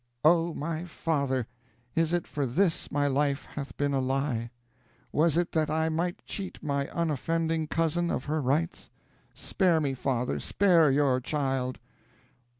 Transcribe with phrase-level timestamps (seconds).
[0.25, 1.45] "Oh; my father,
[1.93, 4.49] is it for this my life hath been a lie!
[5.11, 8.89] Was it that I might cheat my unoffending cousin of her rights?
[9.35, 11.77] Spare me, father, spare your child!"